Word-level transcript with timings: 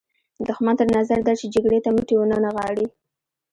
دښمن 0.47 0.75
تر 0.79 0.87
نظر 0.97 1.19
درشي 1.27 1.47
جګړې 1.55 1.79
ته 1.85 1.89
مټې 1.95 2.15
ونه 2.17 2.37
نغاړئ. 2.45 2.87